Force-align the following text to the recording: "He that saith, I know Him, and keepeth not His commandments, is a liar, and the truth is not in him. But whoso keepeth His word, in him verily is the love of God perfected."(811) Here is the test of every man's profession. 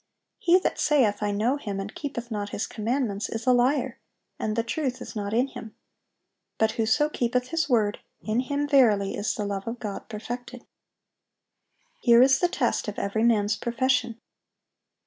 "He 0.39 0.57
that 0.57 0.79
saith, 0.79 1.21
I 1.21 1.29
know 1.29 1.57
Him, 1.57 1.79
and 1.79 1.93
keepeth 1.93 2.31
not 2.31 2.49
His 2.49 2.65
commandments, 2.65 3.29
is 3.29 3.45
a 3.45 3.53
liar, 3.53 3.99
and 4.39 4.55
the 4.55 4.63
truth 4.63 4.99
is 4.99 5.15
not 5.15 5.31
in 5.31 5.45
him. 5.49 5.75
But 6.57 6.71
whoso 6.71 7.07
keepeth 7.07 7.49
His 7.49 7.69
word, 7.69 7.99
in 8.19 8.39
him 8.39 8.67
verily 8.67 9.15
is 9.15 9.35
the 9.35 9.45
love 9.45 9.67
of 9.67 9.77
God 9.77 10.09
perfected."(811) 10.09 10.65
Here 11.99 12.21
is 12.23 12.39
the 12.39 12.47
test 12.49 12.87
of 12.87 12.97
every 12.97 13.23
man's 13.23 13.55
profession. 13.55 14.19